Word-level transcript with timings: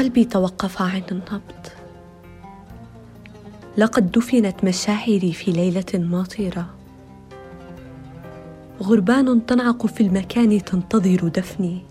قلبي 0.00 0.24
توقف 0.24 0.82
عن 0.82 1.02
النبض. 1.12 1.66
لقد 3.78 4.12
دفنت 4.12 4.64
مشاعري 4.64 5.32
في 5.32 5.52
ليلة 5.52 5.84
ماطرة. 5.94 6.66
غربان 8.82 9.46
تنعق 9.46 9.86
في 9.86 10.00
المكان 10.00 10.64
تنتظر 10.64 11.28
دفني. 11.28 11.82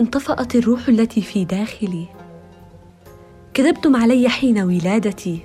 انطفأت 0.00 0.54
الروح 0.54 0.88
التي 0.88 1.22
في 1.22 1.44
داخلي. 1.44 2.06
كذبتم 3.54 3.96
علي 3.96 4.28
حين 4.28 4.58
ولادتي. 4.58 5.40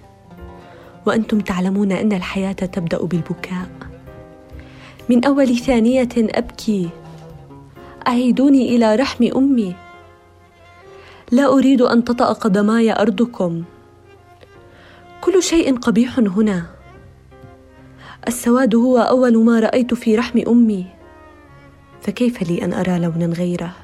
وأنتم 1.06 1.40
تعلمون 1.40 1.92
أن 1.92 2.14
الحياة 2.14 2.52
تبدأ 2.52 3.04
بالبكاء. 3.06 3.70
من 5.10 5.26
أول 5.26 5.58
ثانية 5.58 6.10
أبكي. 6.18 6.90
أعيدوني 8.08 8.76
إلى 8.76 8.96
رحم 8.96 9.24
أمي. 9.36 9.87
لا 11.32 11.54
أريد 11.54 11.82
أن 11.82 12.04
تطا 12.04 12.34
قدماي 12.34 12.94
أرضكم. 12.94 13.64
كل 15.22 15.44
شيء 15.44 15.78
قبيح 15.78 16.20
هنا. 16.20 16.66
السواد 18.28 18.76
هو 18.76 18.98
أول 18.98 19.46
ما 19.46 19.60
رأيت 19.60 19.94
في 19.94 20.16
رحم 20.16 20.40
أمي. 20.48 20.86
فكيف 22.02 22.50
لي 22.50 22.66
أن 22.66 22.74
أرى 22.74 23.00
لونا 23.00 23.26
غيره؟ 23.26 23.76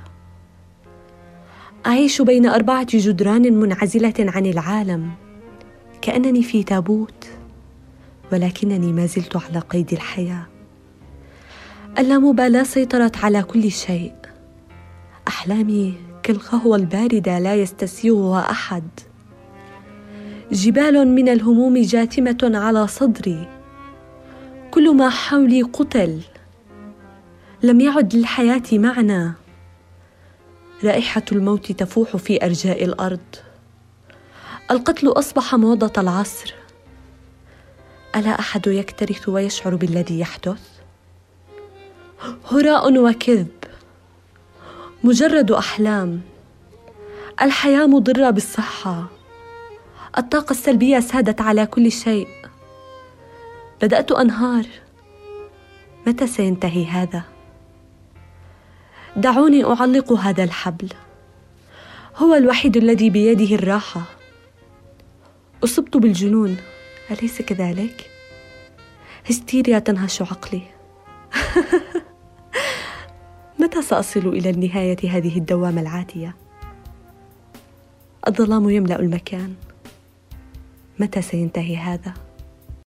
أعيش 1.86 2.22
بين 2.22 2.46
أربعة 2.46 2.88
جدران 2.90 3.54
منعزلة 3.54 4.14
عن 4.20 4.46
العالم. 4.46 5.12
كأنني 6.02 6.44
في 6.44 6.64
تابوت 6.64 7.28
ولكنني 8.32 8.94
ما 8.94 9.06
زلت 9.06 9.36
على 9.36 9.60
قيد 9.60 9.94
الحياة. 9.94 10.48
اللامبالاه 12.00 12.64
سيطرت 12.64 13.18
على 13.18 13.44
كل 13.44 13.72
شيء. 13.72 14.14
أحلامي 15.28 16.13
كالقهوه 16.24 16.76
الباردة 16.76 17.40
لا 17.40 17.56
يستسيغها 17.56 18.52
أحد. 18.52 18.84
جبال 20.52 21.08
من 21.08 21.30
الهموم 21.30 21.82
جاثمة 21.82 22.52
على 22.54 22.88
صدري. 22.88 23.48
كل 24.72 24.96
ما 24.96 25.10
حولي 25.10 25.62
قتل. 25.62 26.22
لم 27.64 27.82
يعد 27.82 28.16
للحياة 28.16 28.64
معنى. 28.74 29.34
رائحة 30.84 31.24
الموت 31.32 31.72
تفوح 31.72 32.18
في 32.18 32.46
أرجاء 32.46 32.84
الأرض. 32.84 33.36
القتل 34.72 35.08
أصبح 35.08 35.56
موضة 35.56 36.02
العصر. 36.02 36.54
ألا 38.16 38.40
أحد 38.40 38.68
يكترث 38.68 39.30
ويشعر 39.30 39.76
بالذي 39.76 40.20
يحدث؟ 40.20 40.62
هراء 42.52 42.98
وكذب. 42.98 43.63
مجرد 45.06 45.52
أحلام. 45.52 46.22
الحياة 47.42 47.88
مضرة 47.88 48.30
بالصحة. 48.30 49.08
الطاقة 50.18 50.52
السلبية 50.52 51.00
سادت 51.00 51.42
على 51.42 51.66
كل 51.66 51.92
شيء. 51.92 52.28
بدأت 53.82 54.12
أنهار. 54.12 54.66
متى 56.08 56.28
سينتهي 56.28 56.86
هذا؟ 56.86 57.24
دعوني 59.16 59.66
أعلق 59.66 60.14
هذا 60.14 60.44
الحبل. 60.44 60.90
هو 62.18 62.36
الوحيد 62.36 62.78
الذي 62.78 63.10
بيده 63.10 63.56
الراحة. 63.56 64.04
أصبت 65.64 65.98
بالجنون. 65.98 66.58
أليس 67.12 67.42
كذلك؟ 67.42 68.10
هستيريا 69.30 69.80
تنهش 69.80 70.22
عقلي. 70.22 70.62
متى 73.74 73.82
ساصل 73.82 74.28
إلى 74.28 74.50
النهايه 74.50 74.98
هذه 75.10 75.38
الدوامه 75.38 75.82
العاتية؟ 75.82 76.36
الظلام 78.28 78.70
يملأ 78.70 79.00
المكان. 79.00 79.56
متى 81.00 81.22
سينتهي 81.22 81.78
هذا؟ 81.78 82.14